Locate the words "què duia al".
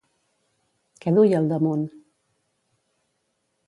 1.03-1.53